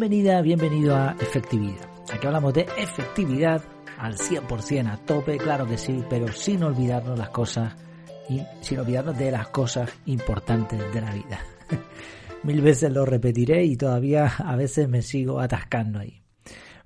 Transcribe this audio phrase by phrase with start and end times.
[0.00, 1.86] Bienvenida, bienvenido a Efectividad.
[2.10, 3.62] Aquí hablamos de efectividad
[3.98, 7.74] al 100%, a tope, claro que sí, pero sin olvidarnos las cosas
[8.26, 11.44] y sin olvidarnos de las cosas importantes de la vida.
[12.44, 16.22] Mil veces lo repetiré y todavía a veces me sigo atascando ahí.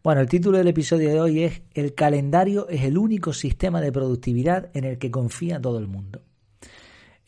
[0.02, 3.92] Bueno, el título del episodio de hoy es El calendario es el único sistema de
[3.92, 6.20] productividad en el que confía todo el mundo.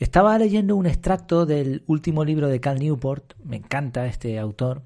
[0.01, 4.83] Estaba leyendo un extracto del último libro de Cal Newport, me encanta este autor.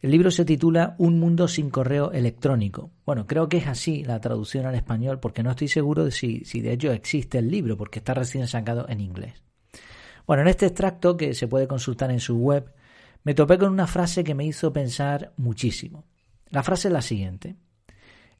[0.00, 2.90] El libro se titula Un mundo sin correo electrónico.
[3.06, 6.44] Bueno, creo que es así la traducción al español porque no estoy seguro de si,
[6.44, 9.42] si de hecho existe el libro porque está recién sacado en inglés.
[10.26, 12.72] Bueno, en este extracto que se puede consultar en su web,
[13.24, 16.04] me topé con una frase que me hizo pensar muchísimo.
[16.50, 17.56] La frase es la siguiente.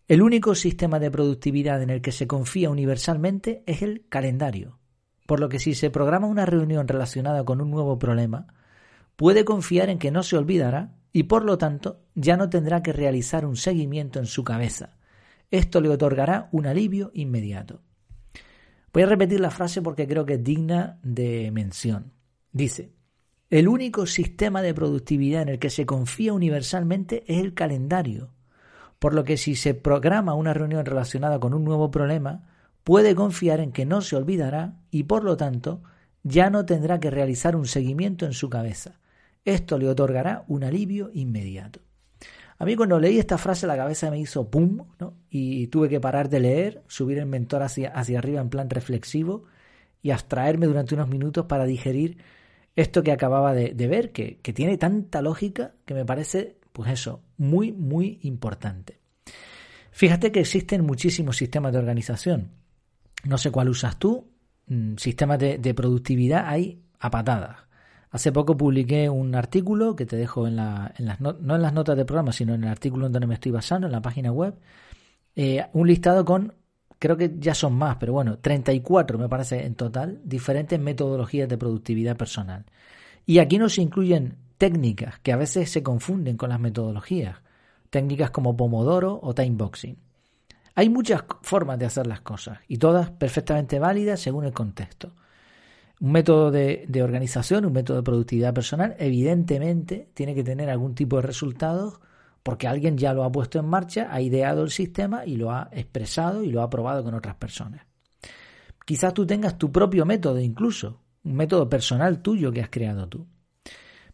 [0.08, 4.78] El único sistema de productividad en el que se confía universalmente es el calendario,
[5.26, 8.46] por lo que si se programa una reunión relacionada con un nuevo problema,
[9.16, 12.92] puede confiar en que no se olvidará y por lo tanto ya no tendrá que
[12.92, 14.98] realizar un seguimiento en su cabeza.
[15.50, 17.80] Esto le otorgará un alivio inmediato.
[18.92, 22.12] Voy a repetir la frase porque creo que es digna de mención.
[22.52, 22.92] Dice,
[23.48, 28.34] el único sistema de productividad en el que se confía universalmente es el calendario,
[28.98, 32.42] por lo que si se programa una reunión relacionada con un nuevo problema,
[32.84, 35.82] puede confiar en que no se olvidará y por lo tanto
[36.24, 39.00] ya no tendrá que realizar un seguimiento en su cabeza.
[39.46, 41.80] Esto le otorgará un alivio inmediato.
[42.58, 45.14] A mí cuando leí esta frase la cabeza me hizo pum, ¿no?
[45.30, 49.44] y tuve que parar de leer, subir el mentor hacia, hacia arriba en plan reflexivo
[50.02, 52.18] y abstraerme durante unos minutos para digerir
[52.74, 57.22] esto que acababa de, ver, que, que, tiene tanta lógica que me parece, pues eso,
[57.38, 58.98] muy, muy importante.
[59.92, 62.50] Fíjate que existen muchísimos sistemas de organización.
[63.24, 64.28] No sé cuál usas tú.
[64.66, 67.65] Mm, sistemas de, de productividad hay a patadas.
[68.16, 71.74] Hace poco publiqué un artículo que te dejo en, la, en las no, en las
[71.74, 74.32] notas del programa, sino en el artículo en donde me estoy basando, en la página
[74.32, 74.54] web,
[75.34, 76.54] eh, un listado con
[76.98, 81.58] creo que ya son más, pero bueno, 34 me parece en total, diferentes metodologías de
[81.58, 82.64] productividad personal.
[83.26, 87.36] Y aquí no se incluyen técnicas que a veces se confunden con las metodologías,
[87.90, 89.98] técnicas como Pomodoro o Timeboxing.
[90.74, 95.12] Hay muchas formas de hacer las cosas y todas perfectamente válidas según el contexto.
[95.98, 101.16] Un método de, organización, un método de productividad personal, evidentemente tiene que tener algún tipo
[101.16, 102.00] de resultados
[102.42, 105.68] porque alguien ya lo ha puesto en marcha, ha ideado el sistema y lo ha
[105.72, 107.86] expresado y lo ha probado con otras personas.
[108.84, 113.26] Quizás tú tengas tu propio método incluso, un método personal tuyo que has creado tú.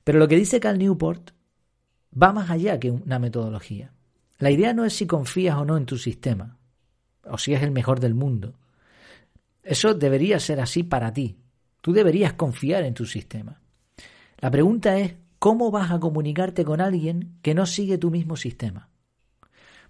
[0.03, 1.31] Pero lo que dice Cal Newport
[2.21, 3.93] va más allá que una metodología.
[4.39, 6.59] La idea no es si confías o no en tu sistema,
[7.25, 8.55] o si es el mejor del mundo.
[9.63, 11.42] Eso debería ser así para ti.
[11.83, 13.61] Tú deberías confiar en tu sistema.
[14.39, 18.89] La pregunta es ¿cómo vas a comunicarte con alguien que no sigue tu mismo sistema?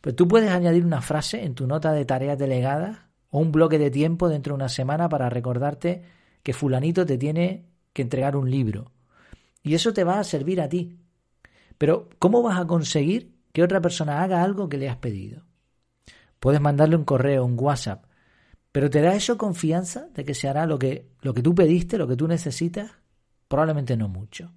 [0.01, 2.99] Pues tú puedes añadir una frase en tu nota de tareas delegadas
[3.31, 6.03] o un bloque de tiempo dentro de una semana para recordarte
[6.43, 8.91] que fulanito te tiene que entregar un libro.
[9.63, 10.99] Y eso te va a servir a ti.
[11.77, 15.45] Pero ¿cómo vas a conseguir que otra persona haga algo que le has pedido?
[16.41, 18.07] Puedes mandarle un correo, un WhatsApp,
[18.73, 21.99] pero ¿te da eso confianza de que se hará lo que, lo que tú pediste,
[21.99, 22.91] lo que tú necesitas?
[23.47, 24.51] Probablemente no mucho.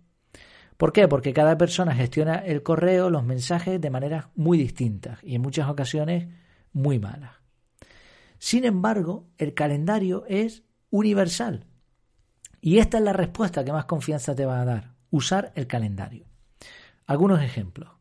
[0.77, 1.07] ¿Por qué?
[1.07, 5.69] Porque cada persona gestiona el correo, los mensajes de maneras muy distintas y en muchas
[5.69, 6.29] ocasiones
[6.71, 7.31] muy malas.
[8.39, 11.65] Sin embargo, el calendario es universal.
[12.61, 16.25] Y esta es la respuesta que más confianza te va a dar, usar el calendario.
[17.05, 17.94] Algunos ejemplos.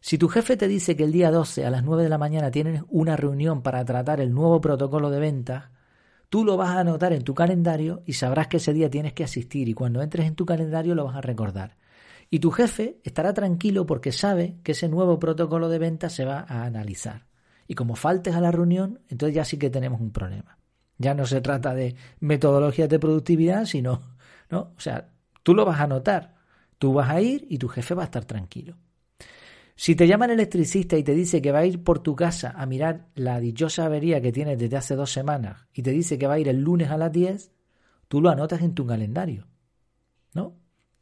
[0.00, 2.50] Si tu jefe te dice que el día 12 a las 9 de la mañana
[2.50, 5.70] tienes una reunión para tratar el nuevo protocolo de ventas,
[6.28, 9.24] tú lo vas a anotar en tu calendario y sabrás que ese día tienes que
[9.24, 11.76] asistir y cuando entres en tu calendario lo vas a recordar.
[12.30, 16.44] Y tu jefe estará tranquilo porque sabe que ese nuevo protocolo de venta se va
[16.46, 17.26] a analizar.
[17.66, 20.58] Y como faltes a la reunión, entonces ya sí que tenemos un problema.
[20.98, 24.02] Ya no se trata de metodologías de productividad, sino,
[24.50, 24.72] ¿no?
[24.76, 25.08] O sea,
[25.42, 26.34] tú lo vas a notar,
[26.78, 28.76] tú vas a ir y tu jefe va a estar tranquilo.
[29.80, 32.52] Si te llama el electricista y te dice que va a ir por tu casa
[32.56, 36.26] a mirar la dichosa avería que tienes desde hace dos semanas y te dice que
[36.26, 37.52] va a ir el lunes a las 10,
[38.08, 39.46] tú lo anotas en tu calendario,
[40.34, 40.56] ¿no?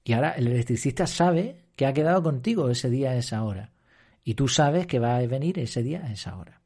[0.04, 3.72] Y ahora el electricista sabe que ha quedado contigo ese día a esa hora.
[4.22, 6.60] Y tú sabes que va a venir ese día a esa hora.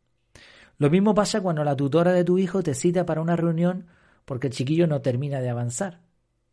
[0.78, 3.86] Lo mismo pasa cuando la tutora de tu hijo te cita para una reunión
[4.24, 6.00] porque el chiquillo no termina de avanzar.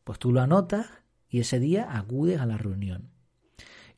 [0.03, 0.85] Pues tú lo anotas
[1.27, 3.16] y ese día acudes a la reunión.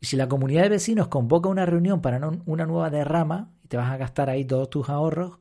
[0.01, 3.77] Y si la comunidad de vecinos convoca una reunión para una nueva derrama y te
[3.77, 5.39] vas a gastar ahí todos tus ahorros,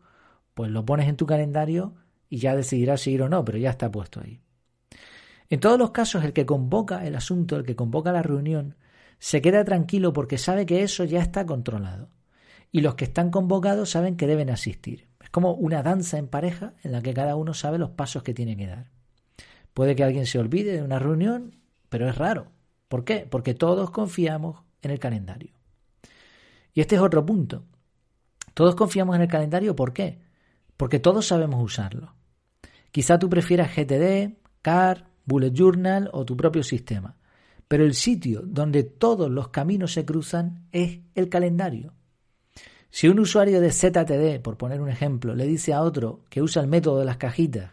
[0.55, 1.95] pues lo pones en tu calendario
[2.29, 4.41] y ya decidirás si ir o no, pero ya está puesto ahí.
[5.51, 8.77] En todos los casos, el que convoca el asunto, el que convoca la reunión,
[9.19, 12.11] se queda tranquilo porque sabe que eso ya está controlado.
[12.71, 15.09] Y los que están convocados saben que deben asistir.
[15.23, 18.35] Es como una danza en pareja en la que cada uno sabe los pasos que
[18.35, 18.91] tiene que dar.
[19.73, 21.57] Puede que alguien se olvide de una reunión,
[21.89, 22.53] pero es raro.
[22.89, 23.27] ¿Por qué?
[23.31, 25.53] Porque todos confiamos en el calendario.
[26.73, 27.65] Y este es otro punto.
[28.55, 30.19] Todos confiamos en el calendario, ¿por qué?
[30.77, 32.15] Porque todos sabemos usarlo.
[32.91, 37.17] Quizá tú prefieras GTD, CAR, Bullet Journal o tu propio sistema.
[37.69, 41.93] Pero el sitio donde todos los caminos se cruzan es el calendario.
[42.91, 46.63] Si un usuario de ZTD, por poner un ejemplo, le dice a otro que usa
[46.63, 47.73] el método de las cajitas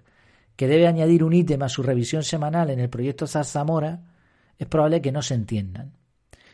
[0.55, 4.01] que debe añadir un ítem a su revisión semanal en el proyecto Zarzamora,
[4.57, 5.93] es probable que no se entiendan.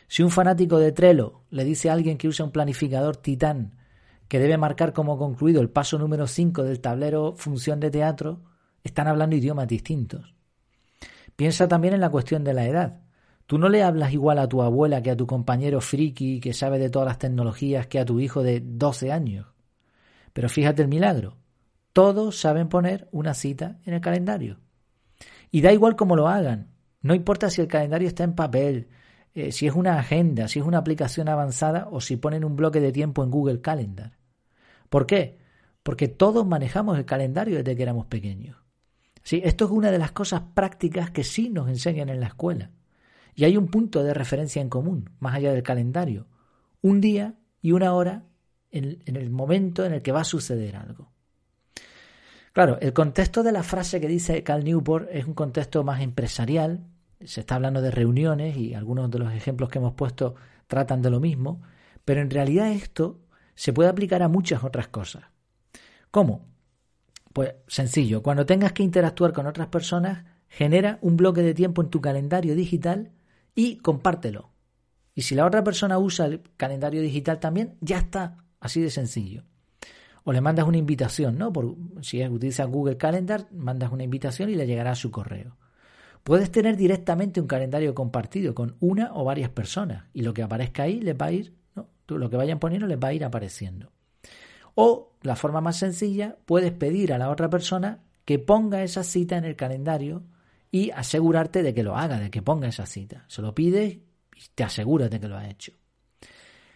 [0.08, 3.78] Si un fanático de Trello le dice a alguien que usa un planificador Titán
[4.28, 8.40] que debe marcar como concluido el paso número 5 del tablero función de teatro,
[8.82, 10.34] están hablando idiomas distintos.
[11.36, 13.00] Piensa también en la cuestión de la edad.
[13.46, 16.78] Tú no le hablas igual a tu abuela que a tu compañero friki que sabe
[16.78, 19.46] de todas las tecnologías que a tu hijo de 12 años.
[20.32, 21.36] Pero fíjate el milagro.
[21.92, 24.60] Todos saben poner una cita en el calendario.
[25.50, 26.71] Y da igual cómo lo hagan.
[27.02, 28.88] No importa si el calendario está en papel,
[29.34, 32.80] eh, si es una agenda, si es una aplicación avanzada o si ponen un bloque
[32.80, 34.18] de tiempo en Google Calendar.
[34.88, 35.38] ¿Por qué?
[35.82, 38.56] Porque todos manejamos el calendario desde que éramos pequeños.
[39.22, 42.70] Sí, esto es una de las cosas prácticas que sí nos enseñan en la escuela.
[43.34, 46.26] Y hay un punto de referencia en común, más allá del calendario.
[46.82, 48.24] Un día y una hora
[48.70, 51.11] en, en el momento en el que va a suceder algo.
[52.52, 56.84] Claro, el contexto de la frase que dice Cal Newport es un contexto más empresarial.
[57.24, 60.34] Se está hablando de reuniones y algunos de los ejemplos que hemos puesto
[60.66, 61.62] tratan de lo mismo.
[62.04, 63.20] Pero en realidad esto
[63.54, 65.24] se puede aplicar a muchas otras cosas.
[66.10, 66.46] ¿Cómo?
[67.32, 71.88] Pues sencillo, cuando tengas que interactuar con otras personas, genera un bloque de tiempo en
[71.88, 73.12] tu calendario digital
[73.54, 74.50] y compártelo.
[75.14, 79.44] Y si la otra persona usa el calendario digital también, ya está, así de sencillo.
[80.24, 81.52] O le mandas una invitación, ¿no?
[81.52, 85.56] Por, si utilizas Google Calendar, mandas una invitación y le llegará a su correo.
[86.22, 90.84] Puedes tener directamente un calendario compartido con una o varias personas y lo que aparezca
[90.84, 91.88] ahí les va a ir, ¿no?
[92.06, 93.90] lo que vayan poniendo les va a ir apareciendo.
[94.74, 99.36] O, la forma más sencilla, puedes pedir a la otra persona que ponga esa cita
[99.36, 100.22] en el calendario
[100.70, 103.24] y asegurarte de que lo haga, de que ponga esa cita.
[103.28, 104.00] Se lo pides y
[104.54, 105.72] te aseguras de que lo ha hecho.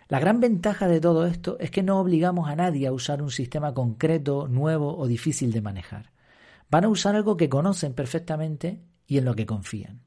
[0.09, 3.31] La gran ventaja de todo esto es que no obligamos a nadie a usar un
[3.31, 6.13] sistema concreto, nuevo o difícil de manejar.
[6.71, 10.03] Van a usar algo que conocen perfectamente y en lo que confían.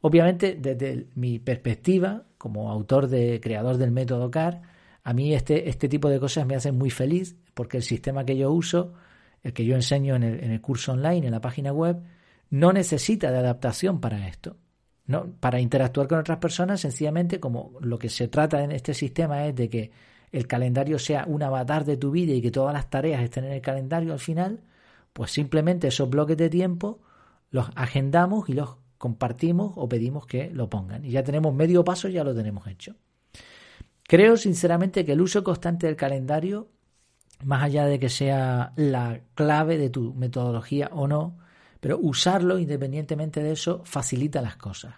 [0.00, 4.62] Obviamente, desde mi perspectiva, como autor de creador del método CAR,
[5.04, 8.36] a mí este, este tipo de cosas me hacen muy feliz porque el sistema que
[8.36, 8.94] yo uso,
[9.42, 12.02] el que yo enseño en el, en el curso online, en la página web,
[12.48, 14.56] no necesita de adaptación para esto.
[15.06, 19.46] No, para interactuar con otras personas, sencillamente como lo que se trata en este sistema
[19.46, 19.90] es de que
[20.30, 23.52] el calendario sea un avatar de tu vida y que todas las tareas estén en
[23.52, 24.60] el calendario al final,
[25.12, 27.00] pues simplemente esos bloques de tiempo
[27.50, 31.04] los agendamos y los compartimos o pedimos que lo pongan.
[31.04, 32.96] Y ya tenemos medio paso, ya lo tenemos hecho.
[34.04, 36.68] Creo sinceramente que el uso constante del calendario,
[37.44, 41.36] más allá de que sea la clave de tu metodología o no,
[41.82, 44.94] pero usarlo independientemente de eso facilita las cosas.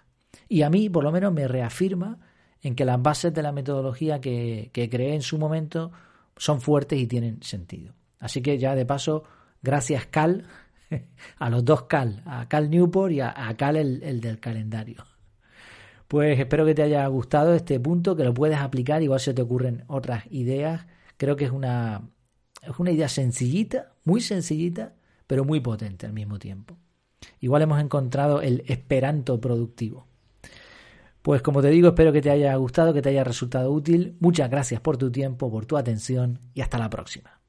[0.47, 2.19] Y a mí, por lo menos, me reafirma
[2.61, 5.91] en que las bases de la metodología que, creé en su momento
[6.37, 7.95] son fuertes y tienen sentido.
[8.19, 9.23] Así que ya de paso,
[9.63, 10.45] gracias Cal,
[11.39, 15.03] a los dos Cal, a Cal Newport y a, Cal el, el del calendario.
[16.07, 19.41] Pues espero que te haya gustado este punto, que lo puedes aplicar, igual se te
[19.41, 20.85] ocurren otras ideas.
[21.17, 22.11] Creo que es una,
[22.61, 24.93] es una idea sencillita, muy sencillita,
[25.27, 26.77] pero muy potente al mismo tiempo.
[27.39, 30.07] Igual hemos encontrado el esperanto productivo.
[31.21, 34.15] Pues como te digo, espero que te haya gustado, que te haya resultado útil.
[34.19, 37.41] Muchas gracias por tu tiempo, por tu atención y hasta la próxima.